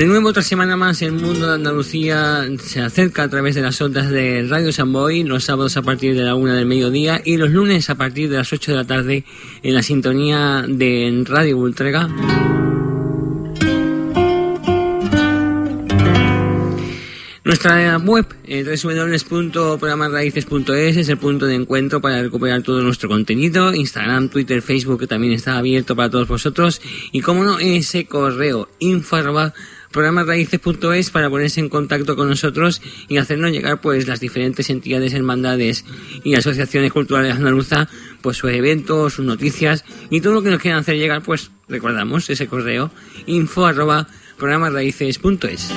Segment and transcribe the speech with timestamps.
[0.00, 3.78] De nuevo otra semana más el mundo de Andalucía se acerca a través de las
[3.82, 7.36] ondas de Radio San Boy, los sábados a partir de la una del mediodía y
[7.36, 9.26] los lunes a partir de las 8 de la tarde
[9.62, 12.08] en la sintonía de Radio Ultrega.
[17.44, 18.84] Nuestra web, eh, es
[21.08, 23.74] el punto de encuentro para recuperar todo nuestro contenido.
[23.74, 26.80] Instagram, Twitter, Facebook, que también está abierto para todos vosotros.
[27.12, 29.16] Y como no, ese correo info
[29.92, 35.14] arroba programasraíces.es para ponerse en contacto con nosotros y hacernos llegar pues las diferentes entidades,
[35.14, 35.84] hermandades
[36.24, 37.88] y asociaciones culturales andaluzas,
[38.22, 42.30] pues sus eventos, sus noticias y todo lo que nos quieran hacer llegar, pues recordamos
[42.30, 42.90] ese correo
[43.26, 44.06] info arroba
[44.38, 45.70] programasraíces.es.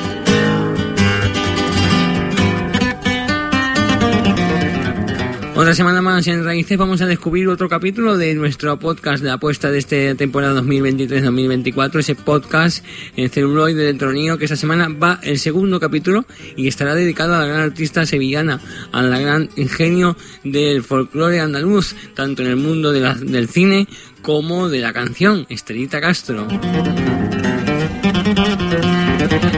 [5.56, 9.70] Otra semana más en Raíces vamos a descubrir otro capítulo de nuestro podcast de apuesta
[9.70, 12.84] de esta temporada 2023-2024, ese podcast
[13.16, 17.40] en celuloide de Tronío que esta semana va el segundo capítulo y estará dedicado a
[17.40, 18.62] la gran artista sevillana,
[18.92, 23.88] a la gran ingenio del folclore andaluz, tanto en el mundo del cine
[24.24, 26.48] como de la canción, Estelita Castro.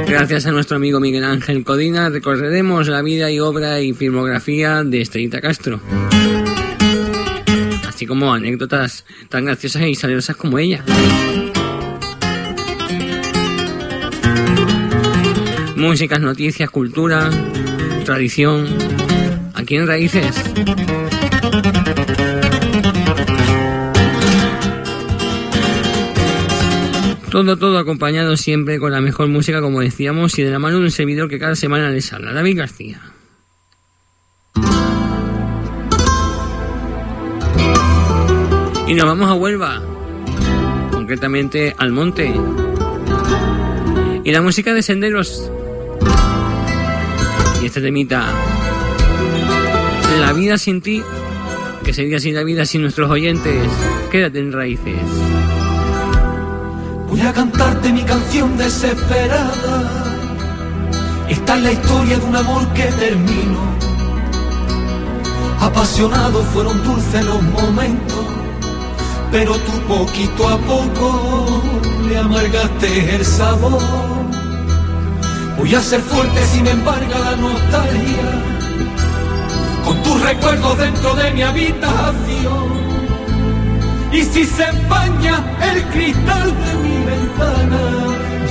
[0.07, 5.01] Gracias a nuestro amigo Miguel Ángel Codina recorreremos la vida y obra y filmografía de
[5.01, 5.79] Estelita Castro.
[7.87, 10.83] Así como anécdotas tan graciosas y salerosas como ella.
[15.75, 17.29] Músicas, noticias, cultura,
[18.05, 18.67] tradición.
[19.53, 20.35] Aquí en Raíces.
[27.35, 30.85] Todo, todo acompañado siempre con la mejor música, como decíamos, y de la mano de
[30.85, 33.01] un servidor que cada semana les habla, David García.
[38.87, 39.83] Y nos vamos a Huelva,
[40.91, 42.33] concretamente al monte.
[44.23, 45.51] Y la música de senderos.
[47.61, 48.31] Y este temita,
[50.21, 51.03] La vida sin ti,
[51.83, 53.69] que sería sin la vida sin nuestros oyentes.
[54.09, 54.95] Quédate en raíces.
[57.07, 60.05] Voy a cantarte mi canción desesperada.
[61.29, 63.75] Esta es la historia de un amor que terminó.
[65.59, 68.25] Apasionados fueron dulces los momentos,
[69.31, 71.61] pero tú poquito a poco
[72.07, 73.81] le amargaste el sabor.
[75.57, 78.27] Voy a ser fuerte sin embargo la nostalgia,
[79.85, 82.75] con tus recuerdos dentro de mi habitación.
[84.11, 85.43] Y si se empaña
[85.73, 86.94] el cristal de mi
[87.35, 87.81] ventana,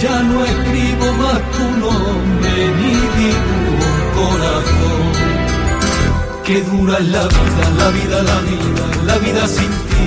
[0.00, 5.04] ya no escribo más tu nombre ni dibujo corazón.
[6.44, 10.06] Qué dura es la vida, la vida, la vida, la vida sin ti.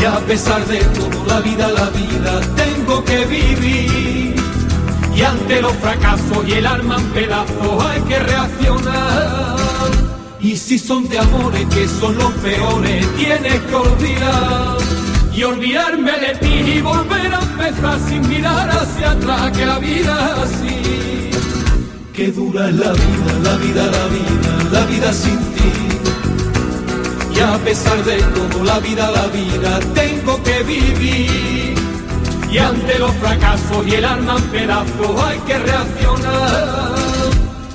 [0.00, 4.34] Y a pesar de todo, la vida, la vida, tengo que vivir.
[5.14, 9.56] Y ante los fracasos y el alma en pedazos hay que reaccionar.
[10.40, 15.01] Y si son de amores que son los peores, tienes que olvidar.
[15.34, 20.42] Y olvidarme de ti y volver a empezar sin mirar hacia atrás, que la vida
[20.42, 21.30] así.
[22.12, 25.72] Qué dura es la vida, la vida, la vida, la vida sin ti.
[27.34, 31.74] Y a pesar de todo, la vida, la vida, tengo que vivir.
[32.50, 36.92] Y ante los fracasos y el alma en pedazos hay que reaccionar.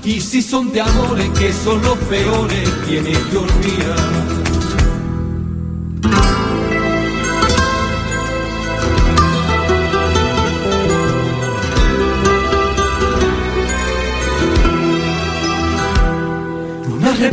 [0.03, 4.16] Y si son de amores que son los peores, tienes que olvidar.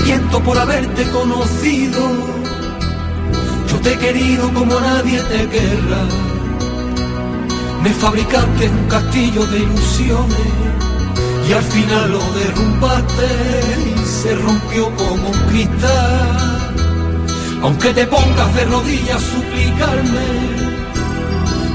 [0.04, 2.00] Arrepiento por haberte conocido.
[3.68, 6.04] Yo te he querido como nadie te querrá.
[7.82, 10.38] Me fabricaste un castillo de ilusiones
[11.48, 13.26] y al final lo derrumbaste
[13.96, 16.74] y se rompió como un cristal.
[17.62, 20.26] Aunque te pongas de rodillas a suplicarme,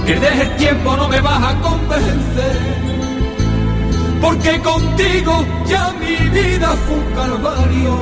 [0.06, 2.89] que dejes tiempo no me vas a convencer.
[4.22, 7.96] Porque contigo ya mi vida fue un calvario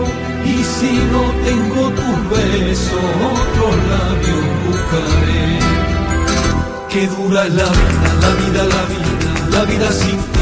[0.45, 5.59] y si no tengo tus besos otros labios buscaré.
[6.89, 10.37] Que dura es la vida, la vida, la vida, la vida sin ti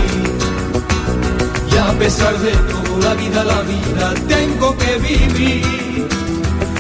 [1.77, 6.07] a pesar de todo, la vida, la vida, tengo que vivir.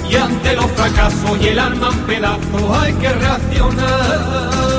[0.09, 4.74] Y ante los fracasos y el alma en pedazos hay que reaccionar.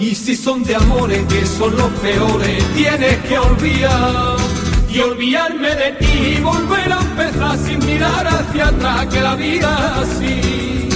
[0.00, 4.36] Y si son de amores que son los peores, tienes que olvidar.
[4.88, 10.00] Y olvidarme de ti y volver a empezar sin mirar hacia atrás, que la vida
[10.00, 10.88] así.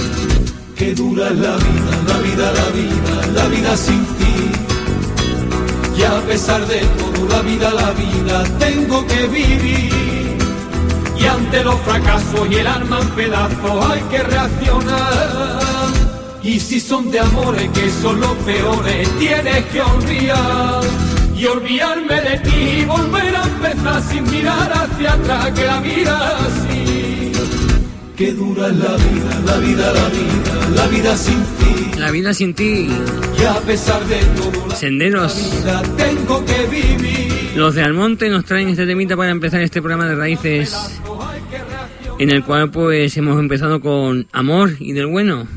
[0.75, 4.25] Que dura la vida, la vida, la vida, la vida sin ti
[5.97, 10.37] y a pesar de todo, la vida, la vida, tengo que vivir.
[11.17, 15.64] Y ante los fracasos y el alma en pedazos hay que reaccionar.
[16.45, 20.83] Y si son de amores que son los peores, tienes que olvidar.
[21.35, 26.37] Y olvidarme de ti y volver a empezar sin mirar hacia atrás, que la vida
[26.37, 27.31] así.
[28.15, 31.99] Que dura es la vida, la vida, la vida, la vida sin ti.
[31.99, 32.89] La vida sin ti.
[33.39, 35.63] Y a pesar de todo, Senderos.
[35.65, 37.53] la vida tengo que vivir.
[37.55, 41.01] Los de Almonte nos traen este temita para empezar este programa de raíces,
[42.19, 45.47] en el cual pues hemos empezado con amor y del bueno.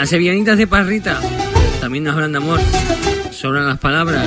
[0.00, 1.20] Las sevillanitas de Parrita
[1.78, 2.58] también nos hablan de amor.
[3.32, 4.24] Sobran las palabras.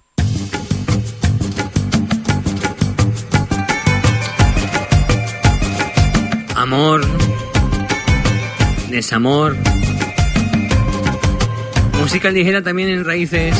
[6.55, 7.05] Amor,
[8.89, 9.55] desamor,
[11.99, 13.55] música ligera también en raíces,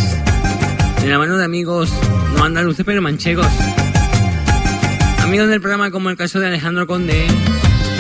[1.02, 1.94] de la mano de amigos
[2.36, 3.46] no andaluces pero manchegos.
[5.22, 7.28] Amigos del programa como el caso de Alejandro Conde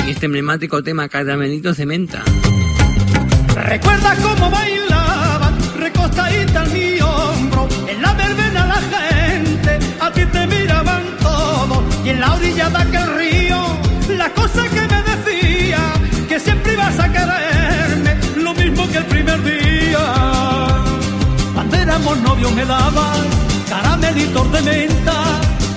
[0.07, 2.23] y este emblemático tema Caramelito Cementa.
[3.53, 4.86] ¿Recuerdas cómo bailaban
[6.63, 7.67] en mi hombro?
[7.87, 12.77] En la verbena la gente a ti te miraban todos y en la orilla de
[12.77, 13.59] aquel río
[14.17, 15.79] la cosa que me decía
[16.29, 20.05] que siempre ibas a quererme lo mismo que el primer día.
[21.53, 23.21] Cuando éramos novios me daban
[23.69, 25.17] caramelitos de menta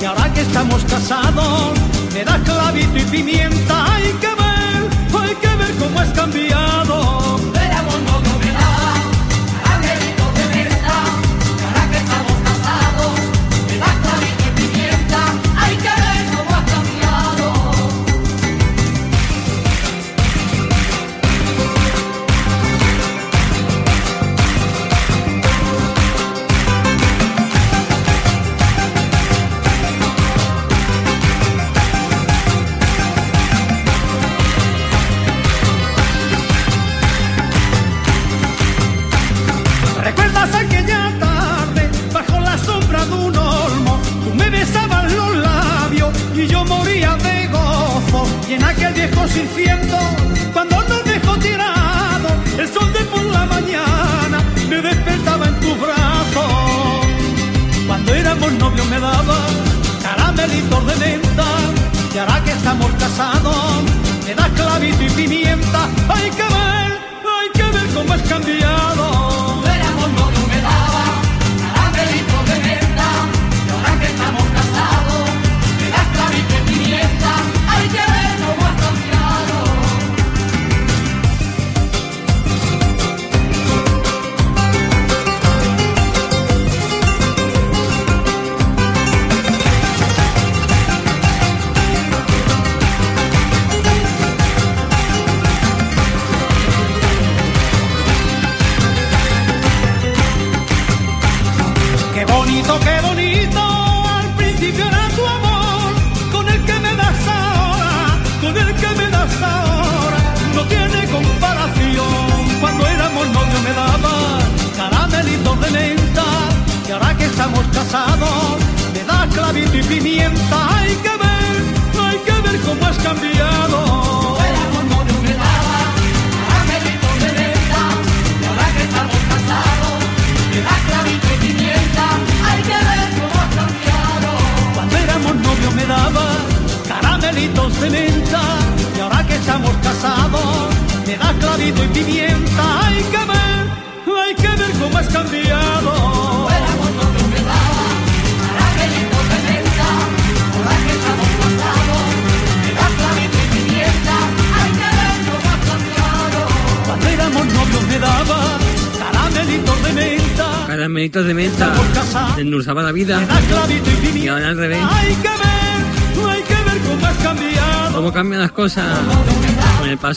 [0.01, 1.79] y ahora que estamos casados
[2.15, 3.93] me das clavito y pimienta.
[3.93, 7.40] Hay que ver, hay que ver cómo has cambiado.
[58.71, 59.37] Novios me daba
[60.87, 61.45] de menta
[62.15, 63.83] y ahora que estamos casados
[64.27, 65.89] me das clavito y pimienta.
[66.09, 66.91] Hay que ver,
[67.35, 69.10] hay que ver cómo has cambiado.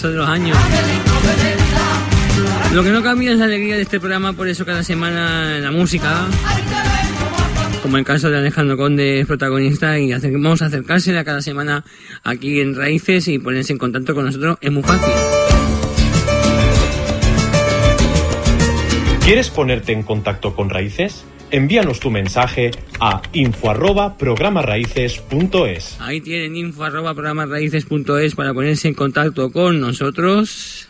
[0.09, 0.57] De los años?
[2.73, 5.71] Lo que no cambia es la alegría de este programa, por eso cada semana la
[5.71, 6.25] música,
[7.81, 11.83] como el caso de Alejandro Conde es protagonista y vamos a acercársela cada semana
[12.23, 15.13] aquí en Raíces y ponerse en contacto con nosotros es muy fácil.
[19.23, 21.25] ¿Quieres ponerte en contacto con Raíces?
[21.53, 25.97] Envíanos tu mensaje a info arroba programarraíces.es.
[25.99, 30.89] Ahí tienen info arroba programasraíces.es para ponerse en contacto con nosotros.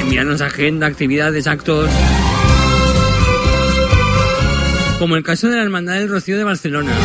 [0.00, 1.88] Enviarnos agenda, actividades, actos.
[4.98, 6.96] Como el caso de la Hermandad del Rocío de Barcelona.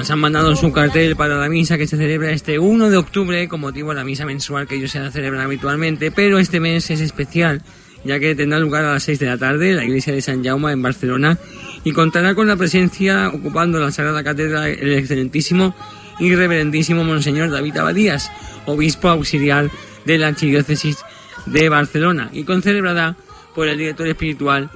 [0.00, 3.46] Nos han mandado su cartel para la misa que se celebra este 1 de octubre
[3.48, 7.02] con motivo de la misa mensual que ellos se celebran habitualmente, pero este mes es
[7.02, 7.60] especial
[8.02, 10.42] ya que tendrá lugar a las 6 de la tarde en la iglesia de San
[10.42, 11.36] Jaume en Barcelona
[11.84, 15.76] y contará con la presencia ocupando la Sagrada Cátedra el excelentísimo
[16.18, 18.32] y reverendísimo Monseñor David Abadías,
[18.64, 19.70] obispo auxiliar
[20.06, 20.96] de la Archidiócesis
[21.44, 23.18] de Barcelona y concelebrada
[23.54, 24.70] por el director espiritual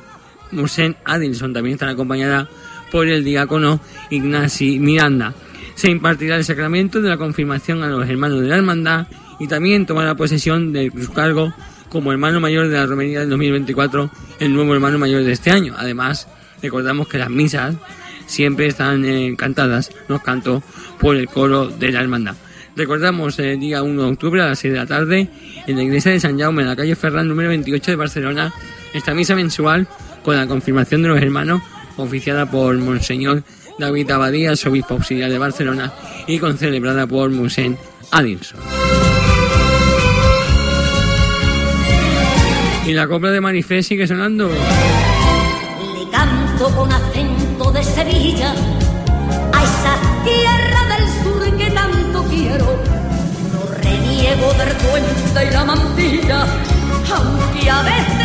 [0.51, 1.55] Mosén Adilson.
[1.55, 2.47] También estará acompañada
[2.91, 5.35] por el diácono Ignasi Miranda.
[5.75, 9.07] Se impartirá el sacramento de la confirmación a los hermanos de la hermandad
[9.41, 11.53] y también tomará posesión de su cargo
[11.89, 14.11] como hermano mayor de la romería del 2024,
[14.41, 15.75] el nuevo hermano mayor de este año.
[15.77, 16.29] Además,
[16.61, 17.77] recordamos que las misas
[18.27, 20.63] siempre están eh, cantadas, los canto
[20.99, 22.35] por el coro de la hermandad.
[22.77, 25.29] Recordamos el día 1 de octubre a las 6 de la tarde
[25.67, 28.53] en la iglesia de San Jaume, en la calle Ferran número 28 de Barcelona,
[28.93, 29.87] esta misa mensual
[30.25, 31.63] con la confirmación de los hermanos
[31.97, 33.43] oficiada por Monseñor
[33.79, 35.93] David Abadías, obispo auxiliar de Barcelona,
[36.27, 37.77] y concelebrada por Mosén
[38.11, 38.61] Adilson.
[42.87, 44.49] Y la copla de Marifé sigue sonando.
[44.49, 48.53] Le canto con acento de Sevilla
[49.53, 52.79] a esa tierra del sur que tanto quiero.
[53.53, 56.47] No reniego del puente y la mantilla,
[57.11, 58.24] aunque a veces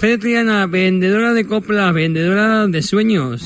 [0.00, 3.42] De Triana, vendedora de copla, vendedora de sueños.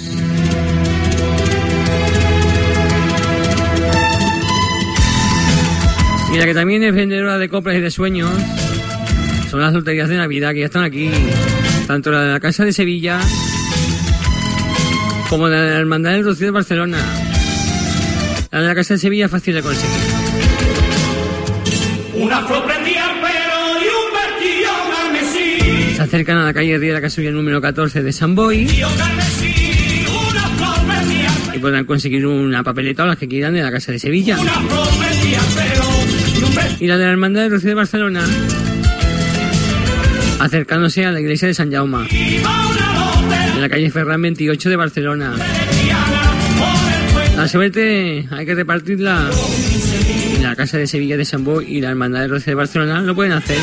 [6.32, 8.30] Y la que también es vendedora de coplas y de sueños
[9.50, 11.10] son las loterías de Navidad que ya están aquí.
[11.86, 13.20] Tanto la de la Casa de Sevilla
[15.28, 16.98] como la de la Hermandad del Rocío de Barcelona.
[18.50, 20.07] La de la Casa de Sevilla es fácil de conseguir.
[26.08, 28.66] Acercan a la calle Riera Casulla número 14 de San Boy
[31.54, 34.38] y podrán conseguir una papeleta o las que quieran de la Casa de Sevilla.
[36.80, 38.24] y la de la Hermandad del Rocío de Barcelona
[40.40, 45.34] acercándose a la iglesia de San Jaume, en la calle Ferran 28 de Barcelona.
[47.36, 49.28] La suerte hay que repartirla
[50.36, 53.02] en la Casa de Sevilla de San Boy y la Hermandad del Rocío de Barcelona
[53.02, 53.58] lo pueden hacer.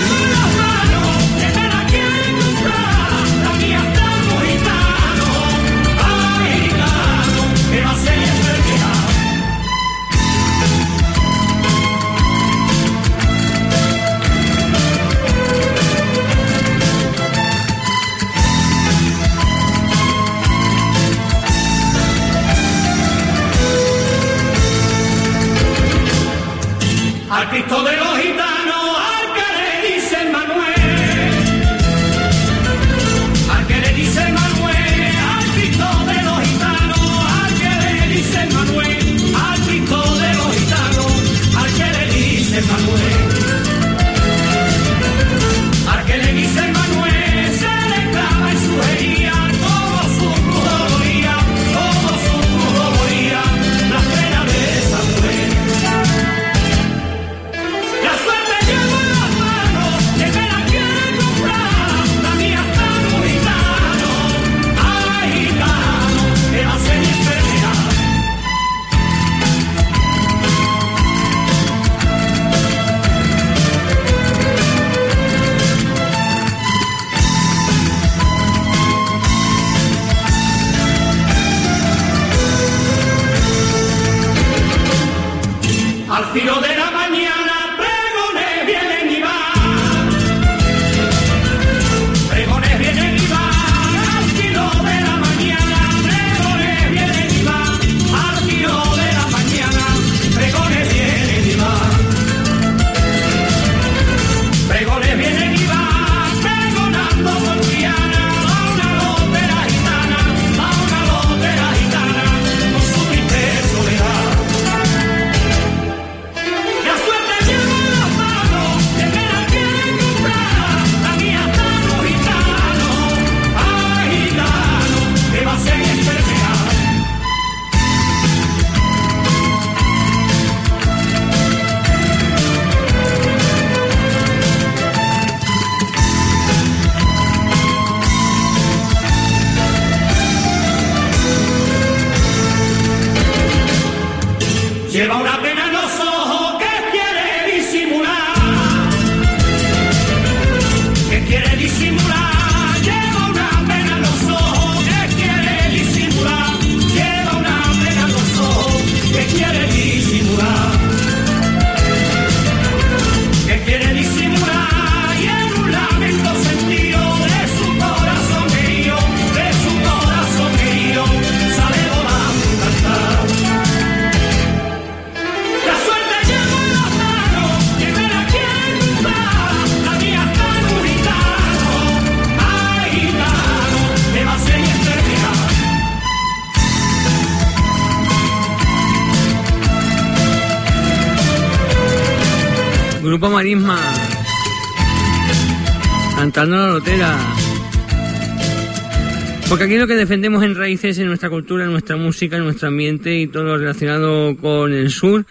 [199.65, 203.17] Aquí lo que defendemos en raíces en nuestra cultura, en nuestra música, en nuestro ambiente
[203.17, 205.25] y todo lo relacionado con el sur.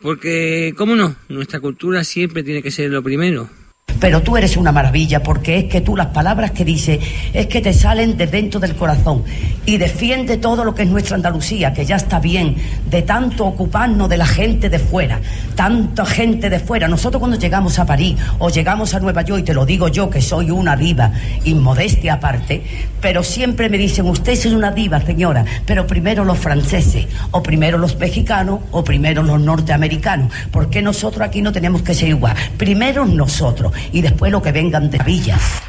[0.00, 1.14] Porque, ¿cómo no?
[1.28, 3.50] Nuestra cultura siempre tiene que ser lo primero.
[4.00, 6.98] Pero tú eres una maravilla porque es que tú las palabras que dices
[7.32, 9.22] es que te salen de dentro del corazón
[9.66, 12.56] y defiende todo lo que es nuestra Andalucía, que ya está bien
[12.90, 15.20] de tanto ocuparnos de la gente de fuera,
[15.54, 16.88] tanta gente de fuera.
[16.88, 20.10] Nosotros cuando llegamos a París o llegamos a Nueva York, y te lo digo yo
[20.10, 21.12] que soy una diva,
[21.44, 22.62] inmodestia aparte,
[23.00, 27.78] pero siempre me dicen, usted es una diva, señora, pero primero los franceses, o primero
[27.78, 30.32] los mexicanos, o primero los norteamericanos.
[30.50, 32.34] ¿Por qué nosotros aquí no tenemos que ser igual?
[32.56, 35.62] Primero nosotros y después lo que vengan de villas.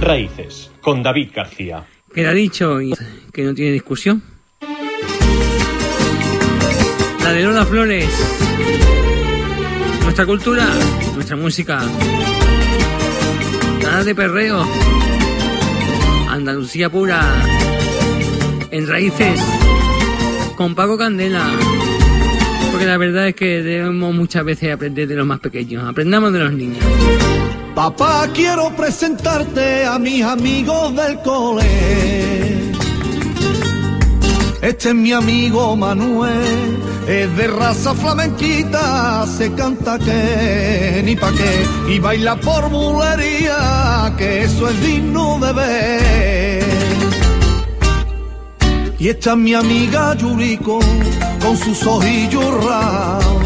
[0.00, 1.84] Raíces, con David García.
[2.14, 2.94] Queda dicho y
[3.32, 4.22] que no tiene discusión.
[7.22, 8.08] La de Lola Flores.
[10.02, 10.66] Nuestra cultura,
[11.14, 11.82] nuestra música.
[13.82, 14.66] Nada de perreo.
[16.30, 17.20] Andalucía pura.
[18.70, 19.40] En raíces.
[20.56, 21.44] Con Paco Candela.
[22.78, 25.84] Porque la verdad es que debemos muchas veces aprender de los más pequeños.
[25.84, 26.78] Aprendamos de los niños.
[27.74, 31.64] Papá, quiero presentarte a mis amigos del cole.
[34.62, 41.92] Este es mi amigo Manuel, es de raza flamenquita, se canta que ni pa' qué,
[41.92, 46.64] y baila por bulería, que eso es digno de ver.
[49.00, 50.78] Y esta es mi amiga Yuriko,
[51.40, 53.42] con sus ojillos raros.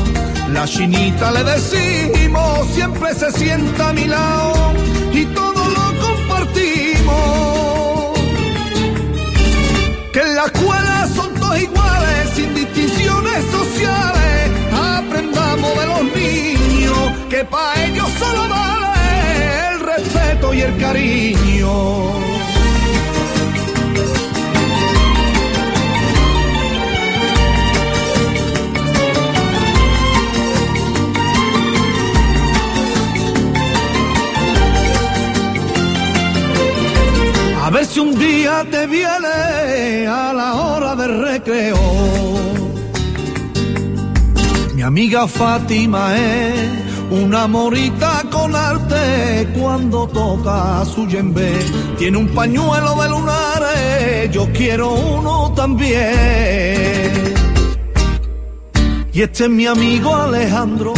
[0.53, 4.75] La chinita le decimos, siempre se sienta a mi lado
[5.13, 7.13] y todo lo compartimos.
[10.13, 14.51] Que en la escuela son todos iguales, sin distinciones sociales.
[14.73, 16.99] Aprendamos de los niños,
[17.31, 22.32] que para ellos solo vale el respeto y el cariño.
[37.93, 41.77] Si un día te viene a la hora del recreo.
[44.75, 46.71] Mi amiga Fátima es
[47.11, 51.53] una morita con arte cuando toca su yembe.
[51.99, 57.13] Tiene un pañuelo de lunares, yo quiero uno también.
[59.13, 60.95] Y este es mi amigo Alejandro,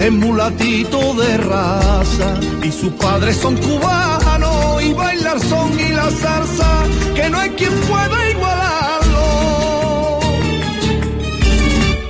[0.00, 2.28] es mulatito de raza.
[2.62, 7.72] Y sus padres son cubanos y bailar son y la salsa, que no hay quien
[7.80, 10.20] pueda igualarlo.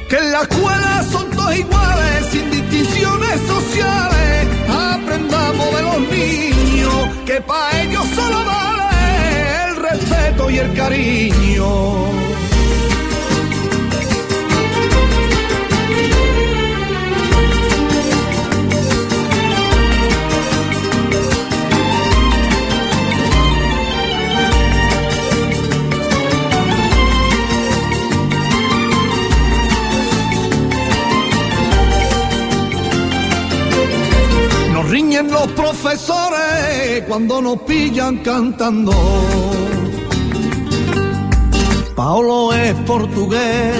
[0.08, 4.48] Que en la escuela son todos iguales, sin distinciones sociales.
[4.68, 6.94] Aprendamos de los niños,
[7.26, 11.68] que para ellos solo vale el respeto y el cariño.
[37.06, 38.92] Cuando nos pillan cantando.
[41.96, 43.74] Paolo es portugués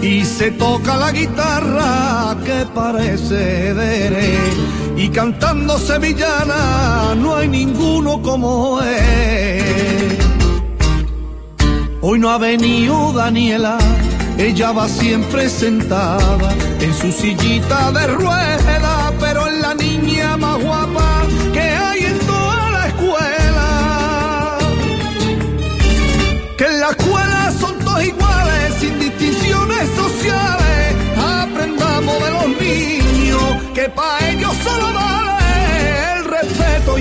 [0.00, 4.38] y se toca la guitarra que parece de
[4.96, 10.18] y cantando sevillana no hay ninguno como él.
[12.00, 13.78] Hoy no ha venido Daniela,
[14.38, 18.65] ella va siempre sentada en su sillita de rueda,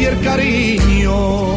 [0.06, 1.56] el cariño.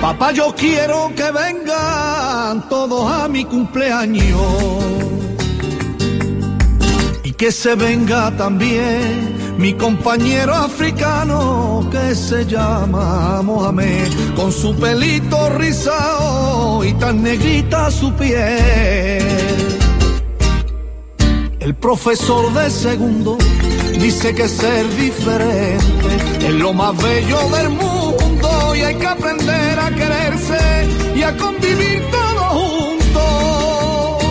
[0.00, 4.40] Papá, yo quiero que vengan todos a mi cumpleaños
[7.24, 15.48] y que se venga también mi compañero africano que se llama Mohamed con su pelito
[15.50, 19.22] rizado y tan negrita su piel.
[21.58, 23.38] El profesor de segundo
[23.98, 29.90] dice que ser diferente es lo más bello del mundo y hay que aprender a
[29.90, 34.24] quererse y a convivir todos juntos.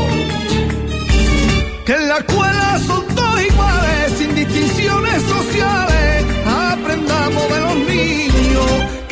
[1.85, 2.21] Que la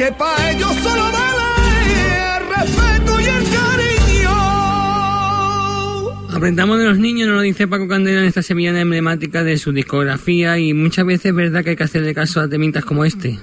[0.03, 4.31] que para ellos solo vale el respeto y el cariño.
[6.35, 9.71] Aprendamos de los niños, nos lo dice Paco Candela en esta semillana emblemática de su
[9.71, 13.39] discografía y muchas veces es verdad que hay que hacerle caso a temitas como este.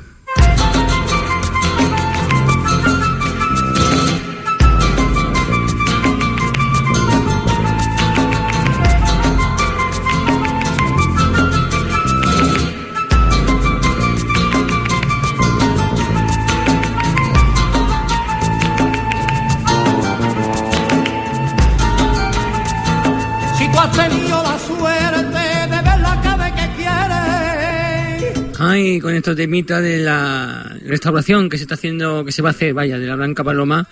[28.99, 32.75] Con estos temitas de la restauración que se está haciendo, que se va a hacer,
[32.75, 33.87] vaya, de la Blanca Paloma,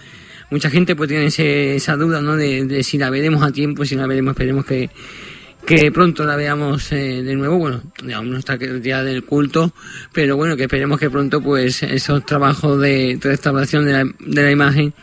[0.51, 1.27] mucha gente pues tiene
[1.77, 2.37] esa duda, ¿no?
[2.37, 4.91] De, si la veremos a tiempo, si la veremos, esperemos que,
[5.67, 7.83] que pronto la veamos eh, de nuevo, bueno,
[8.15, 9.73] aún no está el día del culto,
[10.13, 14.51] pero bueno, que esperemos que pronto pues esos trabajos de restauración de la, de la
[14.51, 14.95] imagen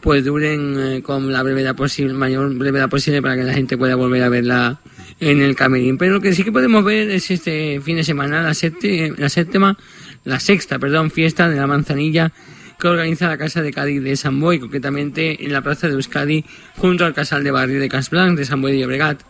[0.00, 3.96] pues duren eh, con la brevedad posible, mayor brevedad posible para que la gente pueda
[3.96, 4.80] volver a verla
[5.20, 5.98] en el camerín.
[5.98, 9.78] Pero lo que sí que podemos ver es este fin de semana la, la séptima,
[10.24, 12.32] la sexta, perdón, fiesta de la manzanilla
[12.78, 16.44] que organiza la Casa de Cádiz de San Boy, concretamente en la Plaza de Euskadi,
[16.76, 19.22] junto al Casal de Barrio de Casblanc de San Boy de Llobregat.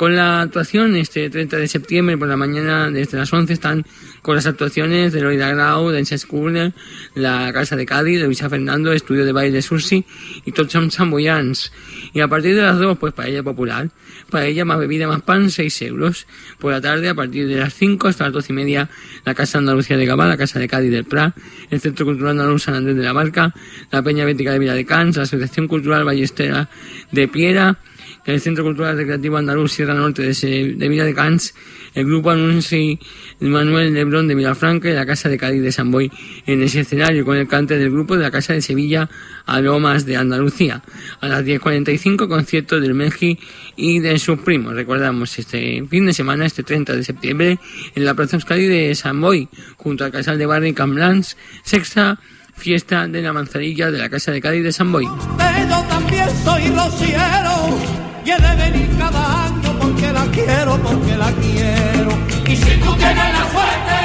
[0.00, 3.84] Con la actuación este 30 de septiembre por la mañana desde las 11 están
[4.22, 6.72] con las actuaciones de Loida Grau, Dance School,
[7.14, 10.06] la Casa de Cádiz, de Luisa Fernando, Estudio de Baile de Sursi
[10.46, 11.70] y Tocham Samboyans.
[12.14, 13.90] Y a partir de las 2, pues para ella popular.
[14.30, 16.26] Para ella más bebida, más pan, 6 euros.
[16.58, 18.88] Por la tarde, a partir de las 5 hasta las 12 y media,
[19.26, 21.36] la Casa Andalucía de Gabá, la Casa de Cádiz del Prat,
[21.68, 23.54] el Centro Cultural Andaluz San Andrés de la Barca,
[23.92, 26.70] la Peña Bética de Villa de Cans, la Asociación Cultural Ballestera
[27.12, 27.80] de Piera,
[28.24, 31.54] el Centro Cultural Recreativo Andaluz Sierra Norte de, de Villa de Cans,
[31.94, 32.98] el Grupo Anunci
[33.40, 36.10] Manuel Lebrón de Vilafranca y la Casa de Cádiz de San Boy
[36.46, 39.08] en ese escenario con el cante del grupo de la Casa de Sevilla
[39.46, 40.82] a Lomas de Andalucía.
[41.20, 43.38] A las 10.45 concierto del Meji
[43.76, 44.74] y de sus primos.
[44.74, 47.58] Recordamos este fin de semana, este 30 de septiembre,
[47.94, 52.20] en la Plaza Euskadi de San Boy, junto al Casal de Barney Camblans, sexta
[52.54, 55.06] fiesta de la manzanilla de la Casa de Cádiz de San Boy.
[55.06, 57.99] Yo también soy rociero
[58.30, 62.10] y de venir cada año porque la quiero, porque la quiero.
[62.46, 64.00] Y si tú tienes la suerte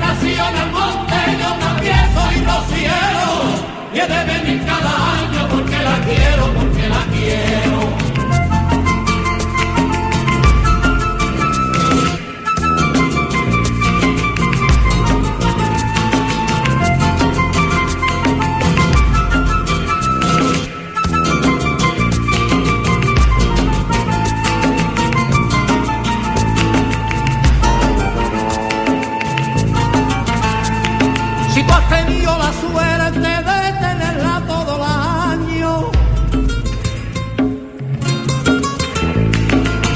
[0.00, 3.28] nacido en el monte, yo también soy rociero
[3.94, 6.57] y he de venir cada año porque la quiero,
[31.68, 35.90] Tú has tenido la suerte de tenerla todo el año.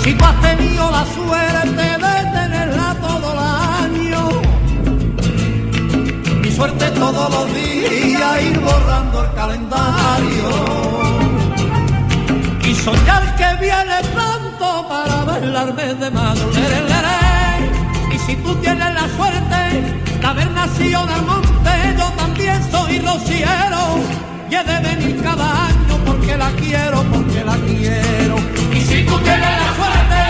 [0.05, 3.39] Si tú has tenido la suerte de tenerla todo el
[3.85, 4.23] año.
[6.43, 10.51] Mi suerte todos los días ir borrando el calendario
[12.69, 16.43] y soñar que viene pronto para bailarme de madre.
[18.15, 23.81] Y si tú tienes la suerte haber nacido en el monte, yo también soy rociero.
[24.51, 28.37] Y he de venir cada año porque la quiero, porque la quiero.
[28.73, 30.23] Y si tú tienes la suerte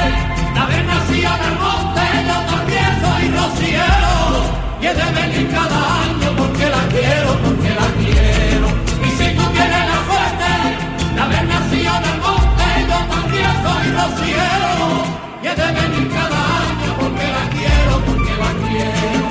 [0.54, 4.12] de haber nacido en el monte, yo también soy rociero.
[4.82, 8.66] Y he de venir cada año porque la quiero, porque la quiero.
[9.06, 10.50] Y si tú tienes la suerte
[11.14, 14.78] de haber nacido en el monte, yo también soy rociero.
[15.42, 19.21] Y he de venir cada año porque la quiero, porque la quiero.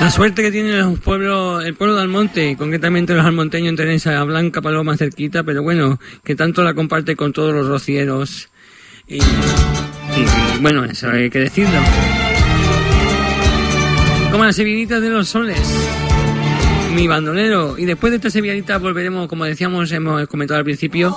[0.00, 4.24] La suerte que tiene los pueblos, el pueblo de Almonte, concretamente los almonteños en Teresa
[4.24, 8.48] Blanca Paloma cerquita, pero bueno, que tanto la comparte con todos los rocieros.
[9.06, 9.20] Y,
[10.60, 11.78] bueno, eso hay que decirlo.
[14.30, 15.60] Como las sevillanitas de los soles.
[16.94, 17.76] Mi bandolero.
[17.76, 21.14] Y después de esta sevillanitas volveremos, como decíamos, hemos comentado al principio,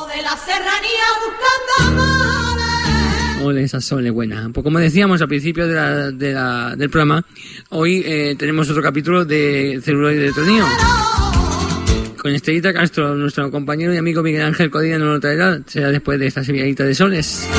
[3.44, 4.50] Ole, esa sole buena.
[4.54, 7.24] Pues como decíamos al principio del programa,
[7.70, 10.66] hoy eh, tenemos otro capítulo de celuloide de Tronío.
[12.18, 16.18] Con Estrellita Castro, nuestro compañero y amigo Miguel Ángel Codina no lo traerá, será después
[16.20, 17.50] de esta sevillita de soles.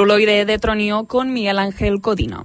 [0.00, 2.42] Celuloide de Tronio con Miguel Ángel Codina.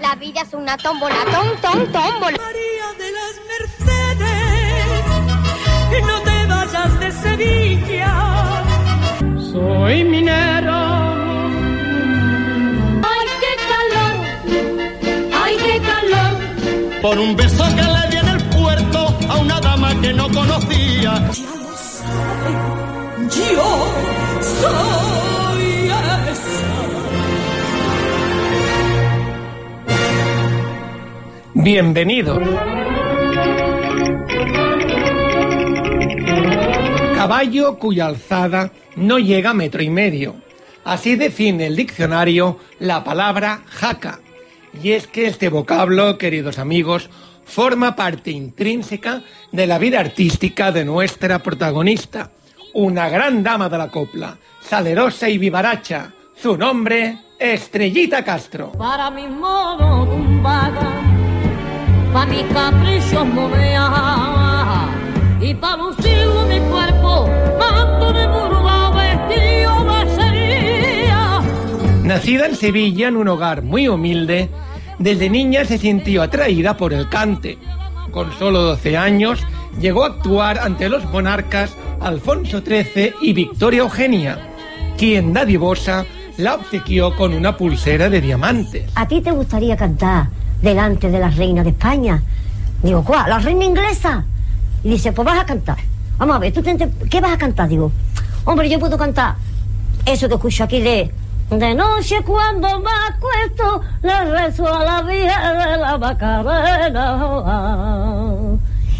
[0.00, 2.39] La vida es una tómbola, tom, tom, tómbola.
[21.10, 23.92] Ya lo saben, yo
[24.40, 24.90] soy.
[31.62, 32.40] Bienvenido.
[37.16, 40.36] Caballo cuya alzada no llega a metro y medio.
[40.84, 44.20] Así define el diccionario la palabra jaca.
[44.82, 47.10] Y es que este vocablo, queridos amigos,
[47.50, 52.30] forma parte intrínseca de la vida artística de nuestra protagonista,
[52.74, 56.12] una gran dama de la copla, salerosa y vivaracha.
[56.36, 58.70] Su nombre, Estrellita Castro.
[58.72, 61.02] Para mi modo tumbada,
[62.12, 64.88] pa' mis caprichos monea,
[65.40, 67.28] y pa' lucirlo mi cuerpo,
[67.58, 70.50] manto de burba, vestido de.
[72.04, 74.48] Nacida en Sevilla en un hogar muy humilde,
[75.00, 77.58] desde niña se sintió atraída por el cante.
[78.12, 79.40] Con solo 12 años
[79.80, 84.38] llegó a actuar ante los monarcas Alfonso XIII y Victoria Eugenia,
[84.96, 86.04] quien dadivosa
[86.36, 88.90] la obsequió con una pulsera de diamantes.
[88.94, 90.28] ¿A ti te gustaría cantar
[90.60, 92.22] delante de la reina de España?
[92.82, 93.30] Digo, ¿cuál?
[93.30, 94.24] ¿La reina inglesa?
[94.84, 95.78] Y dice, pues vas a cantar.
[96.18, 96.76] Vamos a ver, ¿tú te
[97.10, 97.68] ¿qué vas a cantar?
[97.68, 97.90] Digo,
[98.44, 99.36] hombre, yo puedo cantar
[100.04, 101.10] eso que escucho aquí de...
[101.50, 107.18] De noche cuando me acuesto, le rezo a la Virgen de la Macarena.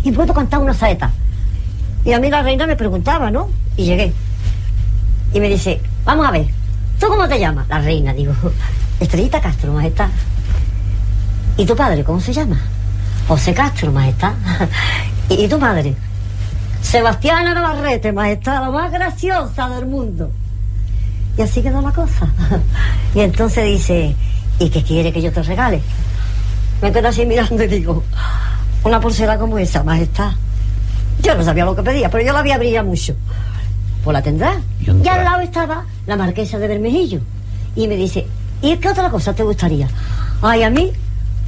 [0.02, 1.12] Y puedo cantar una saeta.
[2.04, 3.50] Y a mí la reina me preguntaba, ¿no?
[3.76, 4.12] Y llegué.
[5.32, 6.46] Y me dice, vamos a ver,
[6.98, 7.68] ¿tú cómo te llamas?
[7.68, 8.32] La reina, digo,
[9.00, 10.08] Estrellita Castro, majestad.
[11.56, 12.60] ¿Y tu padre cómo se llama?
[13.28, 14.32] José Castro, majestad.
[15.28, 15.94] ¿Y tu madre?
[16.82, 20.32] Sebastiana Navarrete, majestad, la más graciosa del mundo.
[21.40, 22.28] Y así quedó la cosa.
[23.14, 24.14] Y entonces dice,
[24.58, 25.80] ¿y qué quiere que yo te regale?
[26.82, 28.04] Me quedo así mirando y digo,
[28.84, 30.32] una pulsera como esa, majestad.
[31.22, 33.16] Yo no sabía lo que pedía, pero yo la había brillado mucho.
[34.04, 34.60] Pues la tendrá.
[34.80, 37.20] Y al lado estaba la marquesa de Bermejillo.
[37.74, 38.26] Y me dice,
[38.60, 39.88] ¿y qué otra cosa te gustaría?
[40.42, 40.92] Ay, a mí,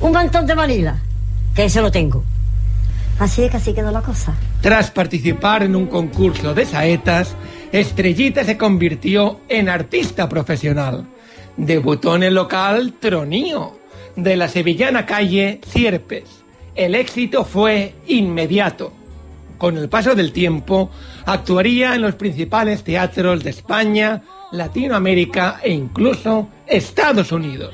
[0.01, 0.97] un mantón de Manila,
[1.55, 2.24] que ese lo tengo.
[3.18, 4.32] Así es que así quedó la cosa.
[4.62, 7.36] Tras participar en un concurso de saetas,
[7.72, 11.06] Estrellita se convirtió en artista profesional.
[11.56, 13.78] Debutó en el local Tronío,
[14.14, 16.44] de la sevillana calle Sierpes.
[16.74, 18.92] El éxito fue inmediato.
[19.56, 20.90] Con el paso del tiempo,
[21.24, 27.72] actuaría en los principales teatros de España, Latinoamérica e incluso Estados Unidos.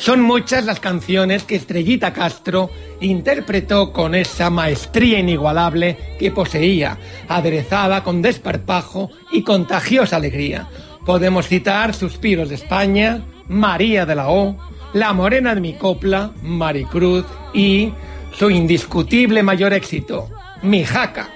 [0.00, 2.70] Son muchas las canciones que Estrellita Castro
[3.02, 6.96] interpretó con esa maestría inigualable que poseía,
[7.28, 10.70] aderezada con desparpajo y contagiosa alegría.
[11.04, 14.56] Podemos citar Suspiros de España, María de la O,
[14.94, 17.92] La Morena de mi Copla, Maricruz y
[18.32, 20.30] su indiscutible mayor éxito,
[20.62, 21.28] Mi Jaca.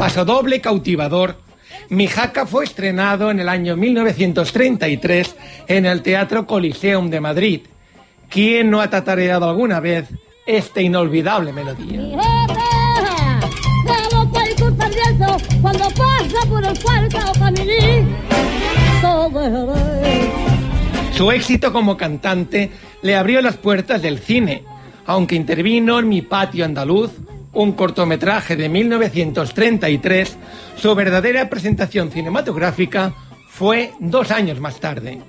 [0.00, 1.36] Pasodoble cautivador,
[1.90, 5.36] Mi Jaca fue estrenado en el año 1933
[5.68, 7.60] en el Teatro Coliseum de Madrid.
[8.30, 10.08] ¿Quién no ha tatareado alguna vez
[10.46, 12.00] esta inolvidable melodía?
[15.60, 17.18] Cuando pasa por el cuarto
[21.12, 22.70] Su éxito como cantante
[23.02, 24.64] le abrió las puertas del cine,
[25.04, 27.10] aunque intervino en Mi Patio Andaluz,
[27.52, 30.36] un cortometraje de 1933,
[30.76, 33.14] su verdadera presentación cinematográfica
[33.48, 35.20] fue dos años más tarde.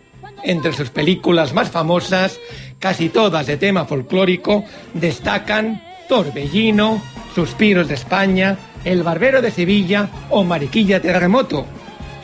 [0.43, 2.39] Entre sus películas más famosas,
[2.79, 4.63] casi todas de tema folclórico,
[4.93, 7.01] destacan Torbellino,
[7.35, 11.65] Suspiros de España, El Barbero de Sevilla o Mariquilla Terremoto.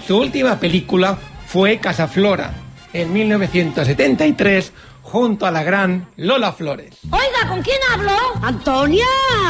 [0.06, 1.18] Su última película
[1.48, 2.54] fue Casaflora,
[2.94, 4.74] en 1973,
[5.12, 6.98] junto a la gran Lola Flores.
[7.10, 8.12] Oiga, ¿con quién hablo?
[8.42, 9.06] Antonia,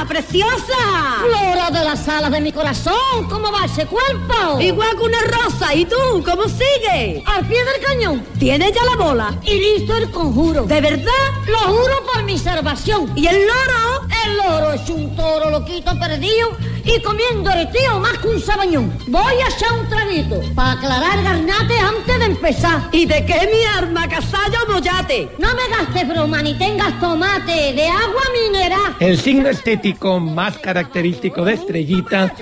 [0.08, 0.76] preciosa.
[1.20, 4.62] Flora de las alas de mi corazón, ¿cómo va ese cuerpo?
[4.62, 5.74] Igual que una rosa.
[5.74, 7.24] ¿Y tú, cómo sigue?
[7.26, 8.24] Al pie del cañón.
[8.38, 9.36] Tiene ya la bola.
[9.44, 10.64] Y listo el conjuro.
[10.66, 11.12] ¿De verdad?
[11.48, 13.12] Lo juro por mi salvación.
[13.16, 14.07] ¿Y el loro?
[14.28, 16.50] El loro es un toro loquito perdido
[16.84, 18.94] y comiendo el tío más que un sabañón.
[19.08, 22.90] Voy a echar un traguito para aclarar garnate antes de empezar.
[22.92, 25.30] ¿Y de qué mi arma, casallo mollate?
[25.40, 28.96] No me gastes broma ni tengas tomate de agua mineral.
[29.00, 32.34] El signo estético más característico de Estrellita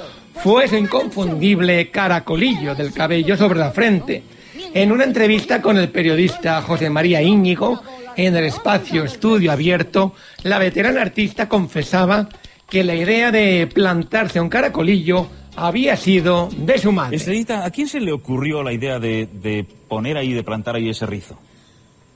[0.44, 4.24] fue su inconfundible caracolillo del cabello sobre la frente.
[4.74, 7.82] En una entrevista con el periodista José María Íñigo,
[8.18, 10.14] en el espacio Estudio Abierto,
[10.44, 12.30] la veterana artista confesaba
[12.70, 17.18] que la idea de plantarse un caracolillo había sido de su madre.
[17.18, 20.90] Estrellita, ¿a quién se le ocurrió la idea de, de poner ahí, de plantar ahí
[20.90, 21.38] ese rizo?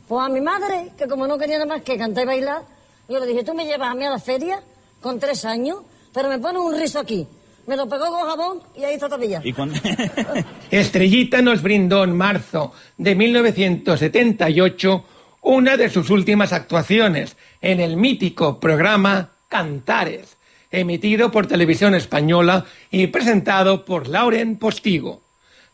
[0.08, 2.64] Pues a mi madre, que como no quería nada más que cantar y bailar,
[3.08, 4.60] yo le dije, tú me llevas a mí a la feria
[5.02, 5.78] con tres años,
[6.14, 7.28] pero me pones un rizo aquí.
[7.68, 9.42] Me lo pegó con jabón y ahí está todavía.
[9.44, 9.76] Y cuando...
[10.72, 15.06] Estrellita nos brindó en marzo de 1978
[15.42, 20.38] una de sus últimas actuaciones en el mítico programa Cantares,
[20.72, 25.22] emitido por Televisión Española y presentado por Lauren Postigo.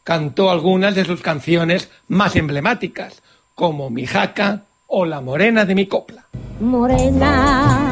[0.04, 3.22] Cantó algunas de sus canciones más emblemáticas,
[3.56, 6.26] como Mi Jaca o La Morena de mi copla.
[6.60, 7.92] Morena,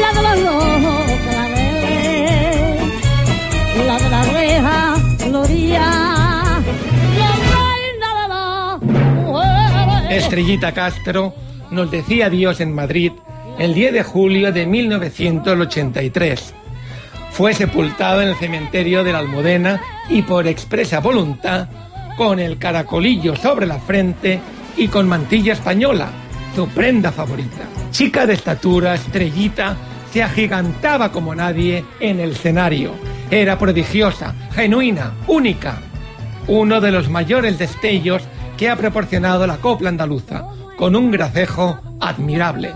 [0.00, 0.12] la
[10.16, 11.34] Estrellita Castro
[11.70, 13.10] nos decía adiós en Madrid
[13.58, 16.54] el 10 de julio de 1983.
[17.32, 21.68] Fue sepultado en el cementerio de la Almudena y por expresa voluntad,
[22.16, 24.38] con el caracolillo sobre la frente
[24.76, 26.10] y con mantilla española,
[26.54, 27.64] su prenda favorita.
[27.90, 29.76] Chica de estatura, estrellita,
[30.12, 32.92] se agigantaba como nadie en el escenario.
[33.32, 35.80] Era prodigiosa, genuina, única.
[36.46, 38.22] Uno de los mayores destellos
[38.56, 40.44] que ha proporcionado la copla andaluza,
[40.76, 42.72] con un gracejo admirable.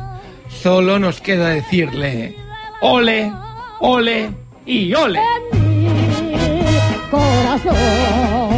[0.48, 2.36] Solo nos queda decirle,
[2.80, 3.32] ole,
[3.80, 4.30] ole
[4.66, 5.20] y ole.
[7.10, 8.57] corazón.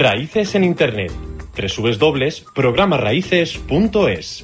[0.00, 1.12] Raíces en Internet.
[1.76, 4.42] www.programaraíces.es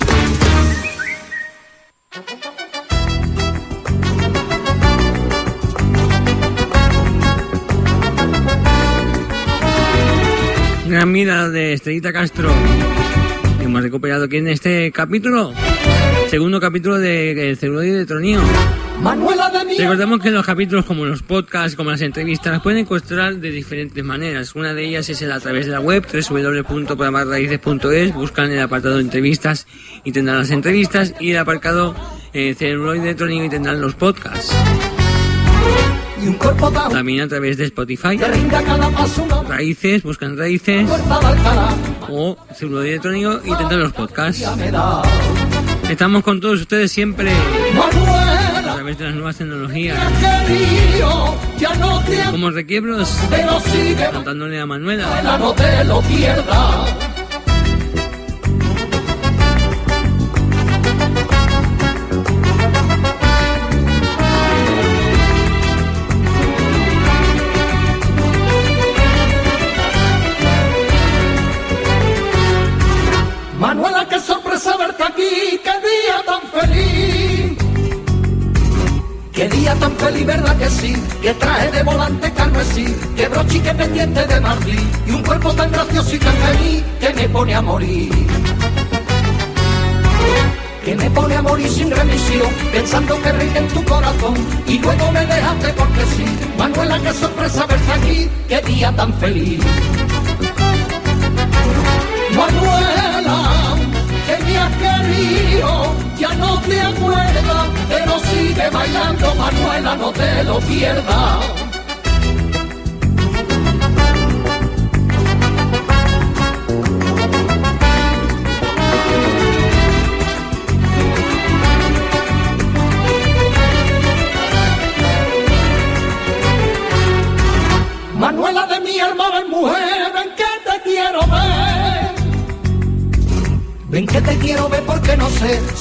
[10.90, 12.50] Gran vida de Estrellita Castro.
[13.62, 15.54] Hemos recuperado aquí en este capítulo.
[16.28, 18.42] Segundo capítulo de El celuloide de Tronío.
[19.00, 22.80] Manuela de mi Recordemos que los capítulos, como los podcasts, como las entrevistas, las pueden
[22.80, 24.54] encontrar de diferentes maneras.
[24.54, 28.14] Una de ellas es el a través de la web, www.programarraíces.es.
[28.14, 29.66] Buscan el apartado de entrevistas
[30.04, 31.14] y tendrán las entrevistas.
[31.20, 31.94] Y el apartado
[32.32, 34.54] eh, celuloide de Tronío y tendrán los podcasts.
[36.90, 38.18] También a través de Spotify.
[39.48, 40.88] Raíces, buscan raíces
[42.08, 44.44] o celuloide de Tronío y tendrán los podcasts.
[45.88, 48.45] Estamos con todos ustedes siempre a Manuela,
[48.76, 49.98] través de las nuevas tecnologías.
[52.30, 53.08] Como requiebros,
[54.12, 55.06] cantándole a Manuela.
[55.06, 57.05] Manuela, no te lo pierdas.
[85.96, 88.10] Y tan feliz que me pone a morir.
[90.84, 94.34] Que me pone a morir sin remisión, pensando que reina en tu corazón,
[94.66, 96.26] y luego me dejaste porque sí.
[96.58, 99.58] Manuela, qué sorpresa verte aquí, qué día tan feliz.
[102.36, 103.76] Manuela,
[104.26, 110.58] que me has querido, ya no te acuerdas, pero sigue bailando, Manuela, no te lo
[110.60, 111.55] pierdas.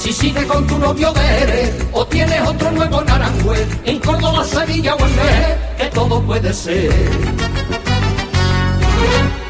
[0.06, 4.44] Si sigue con tu novio de Jerez o tienes otro nuevo en Aranjuez, en Córdoba,
[4.44, 6.92] Sevilla o en Jerez, que todo puede ser.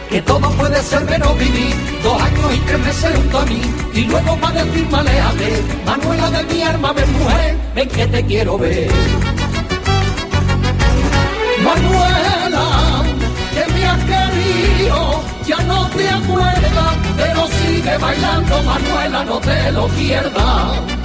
[0.08, 3.60] Que todo puede ser menos vivir dos años y tres meses junto a mí
[3.92, 8.56] y luego para decir maléjate, Manuela de mi alma, ven mujer, ven que te quiero
[8.56, 8.90] ver.
[11.62, 12.25] Manuela,
[15.66, 20.95] no te acuerdas, pero sigue bailando, Manuela, no te lo pierdas.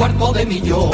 [0.00, 0.90] Cuarto de millón.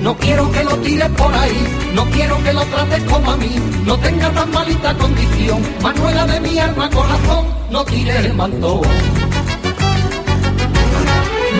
[0.00, 1.58] No quiero que lo tires por ahí,
[1.94, 5.62] no quiero que lo trates como a mí, no tenga tan malita condición.
[5.80, 8.80] Manuela de mi alma, corazón, no tires el mantón.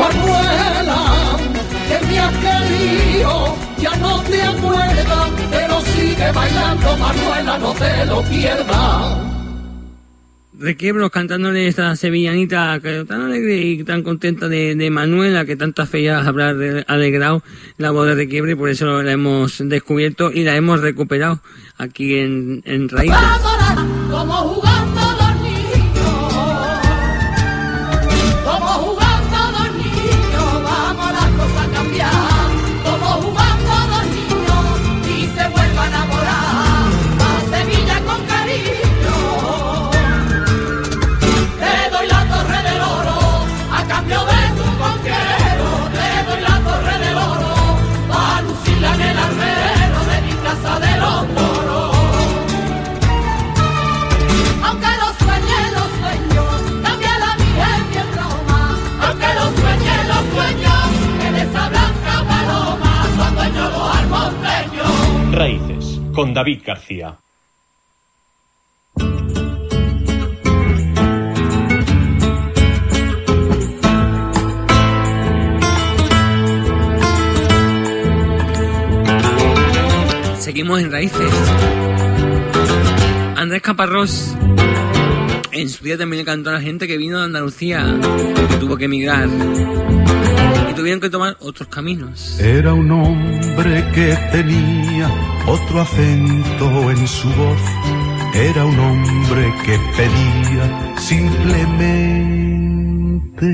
[0.00, 1.00] Manuela,
[1.88, 8.20] que me has querido, ya no te acuerdas, pero sigue bailando, Manuela, no te lo
[8.22, 9.31] pierdas.
[10.62, 16.24] Requiebros cantándole esta sevillanita tan alegre y tan contenta de, de Manuela que tantas fechas
[16.24, 16.54] habrá
[16.86, 17.42] alegrado
[17.78, 21.40] la voz de Requiebre por eso la hemos descubierto y la hemos recuperado
[21.78, 23.18] aquí en, en Raíces.
[66.22, 67.18] Con David García.
[80.38, 81.20] Seguimos en Raíces.
[83.36, 84.36] Andrés Caparrós
[85.50, 87.98] en su día también le cantó a la gente que vino de Andalucía,
[88.48, 89.28] que tuvo que emigrar
[90.70, 92.38] y tuvieron que tomar otros caminos.
[92.40, 95.10] Era un hombre que tenía
[95.46, 97.60] otro acento en su voz.
[98.34, 102.02] Era un hombre que pedía simplemente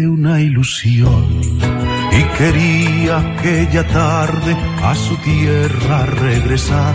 [0.07, 1.27] una ilusión.
[2.13, 6.95] Y quería aquella tarde a su tierra regresar.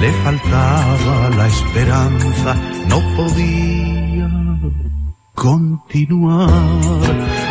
[0.00, 2.56] Le faltaba la esperanza,
[2.88, 4.03] no podía
[5.34, 6.50] continuar.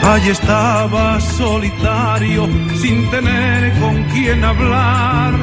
[0.04, 2.48] Allí estaba solitario,
[2.82, 5.34] sin tener con quién hablar.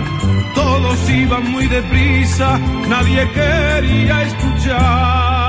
[0.55, 5.41] Todos iban muy deprisa, nadie quería escuchar.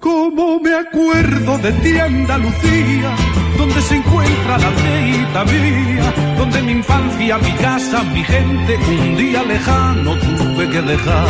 [0.00, 3.16] Como me acuerdo de ti, Andalucía,
[3.58, 9.42] donde se encuentra la aldeita mía, donde mi infancia, mi casa, mi gente, un día
[9.42, 11.28] lejano tuve que dejar.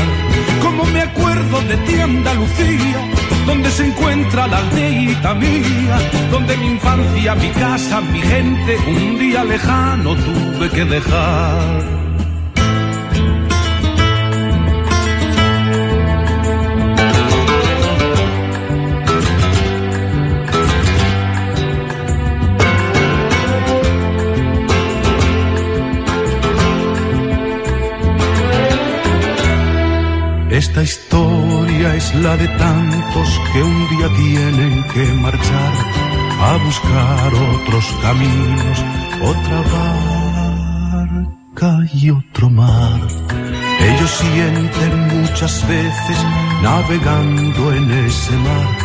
[0.63, 3.01] Como me acuerdo de ti, Andalucía,
[3.47, 5.97] donde se encuentra la aldeita mía,
[6.31, 12.08] donde mi infancia, mi casa, mi gente, un día lejano tuve que dejar.
[30.59, 35.73] Esta historia es la de tantos que un día tienen que marchar
[36.41, 38.85] a buscar otros caminos,
[39.23, 39.63] otra
[41.63, 43.01] barca y otro mar.
[43.89, 46.19] Ellos sienten muchas veces
[46.61, 48.79] navegando en ese mar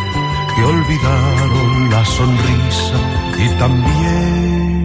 [0.56, 3.00] que olvidaron la sonrisa
[3.40, 4.83] y también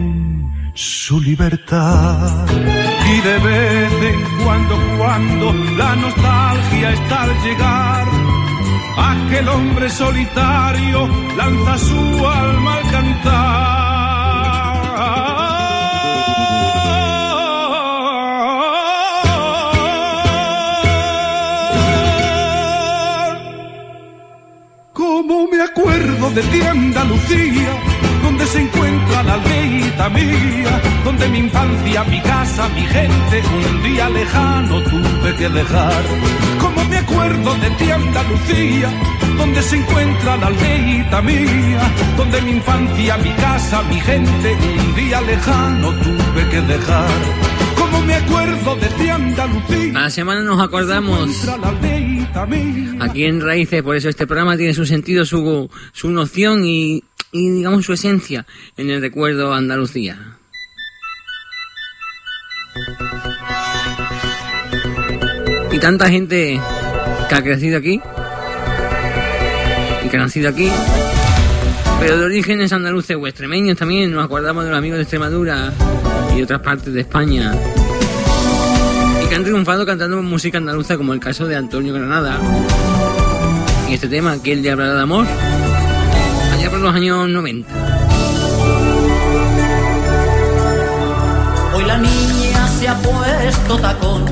[0.79, 2.47] su libertad.
[2.49, 8.07] Y de vez en cuando, cuando la nostalgia está al llegar,
[8.97, 13.69] aquel hombre solitario lanza su alma al cantar.
[24.93, 27.98] Como me acuerdo de ti, Andalucía,
[28.51, 34.81] se encuentra la aldeita mía, donde mi infancia, mi casa, mi gente, un día lejano
[34.83, 36.03] tuve que dejar.
[36.59, 38.89] Como me acuerdo de ti, Andalucía,
[39.37, 41.81] donde se encuentra la aldeita mía,
[42.17, 47.19] donde mi infancia, mi casa, mi gente, un día lejano tuve que dejar.
[47.77, 49.93] Como me acuerdo de ti, Andalucía.
[49.93, 51.29] Cada semana nos acordamos
[52.99, 57.49] aquí en Raíces, por eso este programa tiene su sentido, su, su noción y, y
[57.49, 58.45] digamos su esencia
[58.77, 60.37] en el recuerdo Andalucía.
[65.71, 66.59] Y tanta gente
[67.29, 68.01] que ha crecido aquí
[70.03, 70.69] y que ha nacido aquí
[71.99, 75.73] Pero de orígenes andaluces o extremeños también, nos acordamos de los amigos de Extremadura
[76.35, 77.53] y otras partes de España.
[79.39, 82.37] Han triunfado cantando música andaluza como el caso de Antonio Granada.
[83.87, 85.25] Y este tema, que el de hablará de amor,
[86.53, 87.69] allá por los años 90.
[91.73, 94.25] Hoy la niña se ha puesto tacón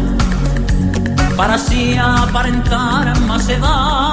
[1.37, 4.06] para así aparentar más edad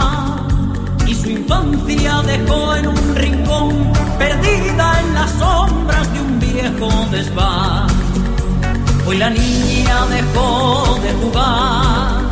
[9.14, 12.22] Hoy la niña dejó de jugar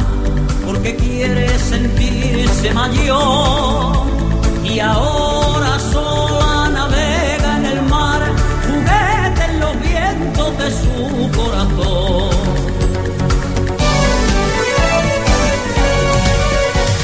[0.67, 4.05] porque quiere sentirse mayor
[4.65, 8.21] y ahora sola navega en el mar,
[8.67, 12.31] juguete en los vientos de su corazón.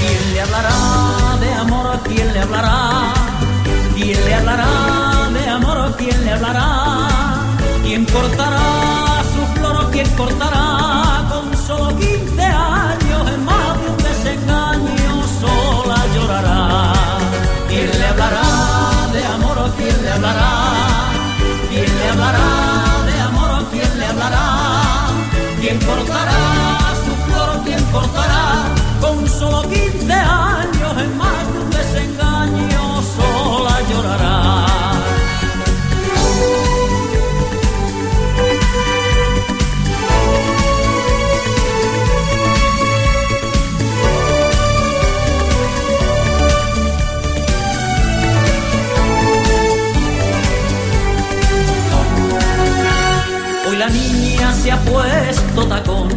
[0.00, 2.00] ¿Quién le hablará de amor?
[2.02, 3.12] ¿Quién le hablará?
[3.94, 5.94] ¿Quién le hablará de amor?
[5.96, 6.66] ¿Quién le hablará?
[7.84, 8.77] ¿Quién cortará
[10.18, 15.12] cortará con solo 15 años en más de un desengaño?
[15.40, 16.92] Sola llorará.
[17.68, 18.48] ¿Quién le hablará
[19.12, 19.58] de amor?
[19.78, 20.50] ¿Quién le hablará?
[21.70, 22.48] ¿Quién le hablará
[23.08, 23.50] de amor?
[23.70, 24.46] ¿Quién le hablará?
[25.60, 26.40] ¿Quién cortará
[27.04, 27.50] su flor?
[27.64, 28.44] ¿Quién cortará
[29.00, 33.02] con solo 15 años en más de un desengaño?
[33.14, 34.67] Sola llorará.
[54.52, 56.08] Se ha puesto tacón.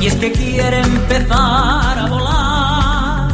[0.00, 3.28] Y es que quiere empezar a volar.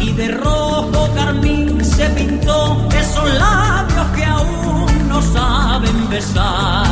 [0.00, 2.88] Y de rojo carmín se pintó.
[2.96, 6.86] Esos labios que aún no saben besar.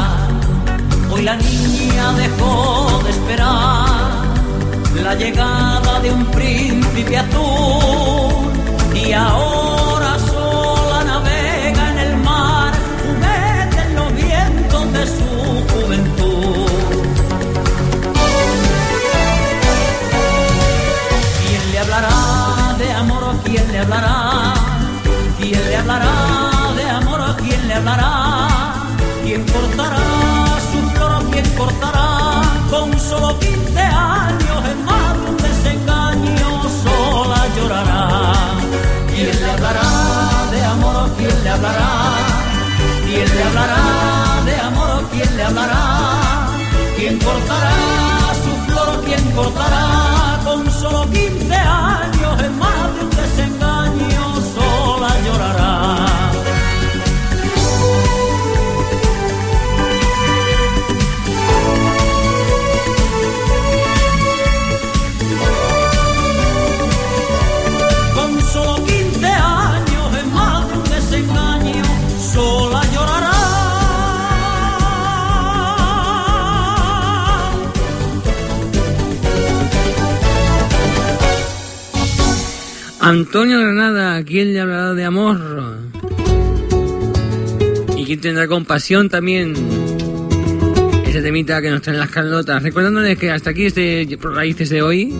[1.10, 3.94] Hoy la niña dejó de esperar
[5.02, 8.52] la llegada de un príncipe azul.
[8.94, 10.16] Y ahora
[83.04, 85.38] Antonio Granada, ¿quién le hablará de amor?
[87.98, 89.52] ¿Y quién tendrá compasión también?
[91.06, 92.62] Ese temita que nos traen las Carlotas.
[92.62, 95.14] Recordándoles que hasta aquí este Raíces de hoy,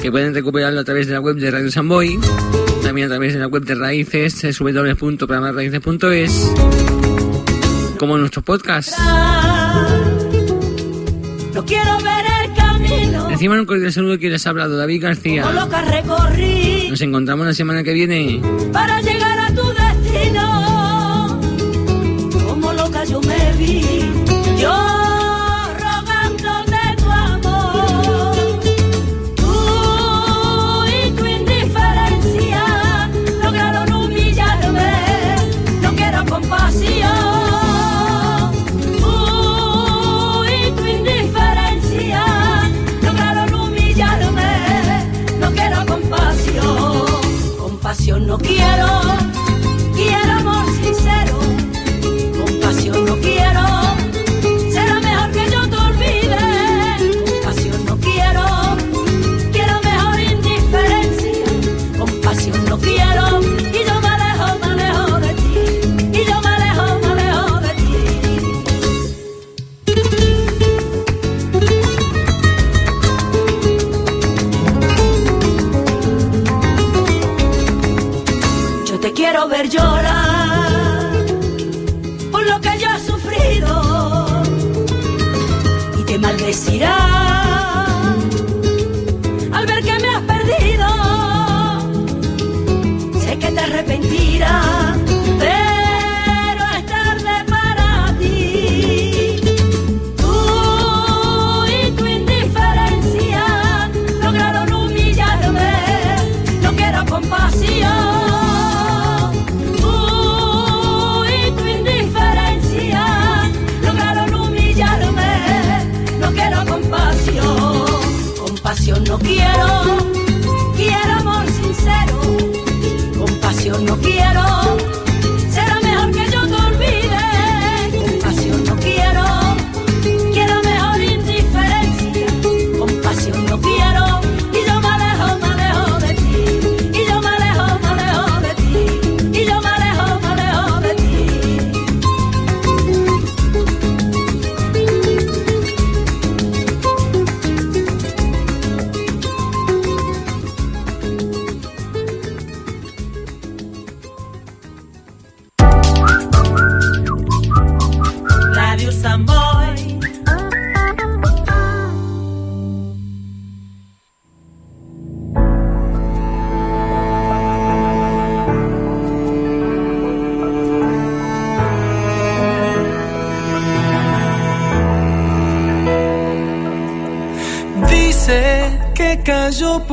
[0.00, 2.18] que pueden recuperarlo a través de la web de Radio Samboy,
[2.82, 6.52] también a través de la web de Raíces, www.programarraíces.es,
[7.98, 8.94] como en nuestro podcast.
[13.36, 15.44] Encima un cordial saludo que les ha hablado David García.
[16.88, 18.40] Nos encontramos la semana que viene.
[18.72, 19.02] para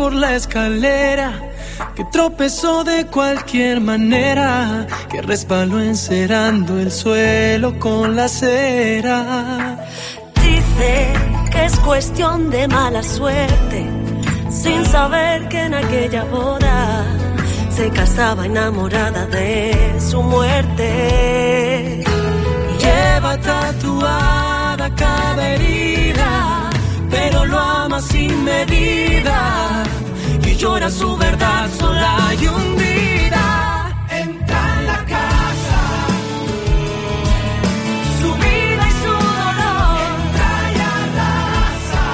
[0.04, 1.32] por la escalera,
[1.96, 9.78] que tropezó de cualquier manera, que resbaló encerando el suelo con la cera.
[10.44, 11.14] Dice
[11.52, 13.86] que es cuestión de mala suerte,
[14.50, 17.06] sin saber que en aquella boda
[17.70, 22.04] se casaba enamorada de su muerte.
[22.84, 26.70] Lleva tatuada cada herida,
[27.10, 29.83] pero lo ama sin medida
[30.64, 33.46] llora su verdad sola y hundida.
[34.22, 35.82] Entra en la casa,
[38.20, 40.00] su vida y su dolor.
[40.16, 42.06] Entra y abraza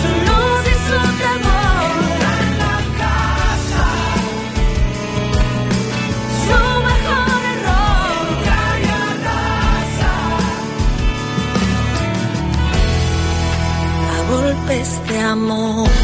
[0.00, 1.92] su luz y su temor.
[2.08, 3.86] Entra en la casa,
[6.46, 8.08] su mejor error.
[8.30, 10.12] Entra y abraza.
[14.14, 16.03] a golpes de amor.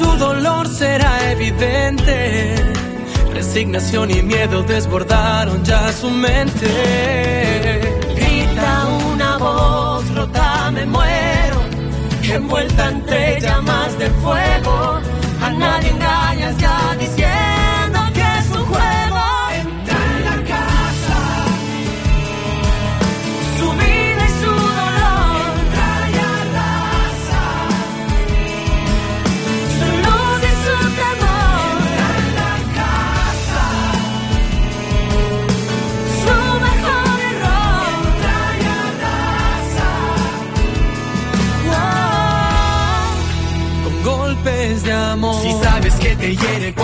[0.00, 2.54] su dolor será evidente.
[3.34, 6.68] Resignación y miedo desbordaron ya su mente.
[8.16, 8.70] Grita
[9.12, 11.58] una voz rota, me muero,
[12.22, 15.00] envuelta entre llamas de fuego.
[15.46, 17.19] A nadie engañas ya diciendo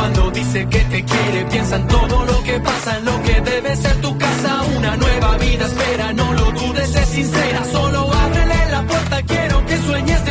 [0.07, 3.76] cuando dice que te quiere, piensa en todo lo que pasa, en lo que debe
[3.76, 4.62] ser tu casa.
[4.76, 7.64] Una nueva vida espera, no lo dudes, es sincera.
[7.64, 10.25] Solo ábrele la puerta, quiero que sueñes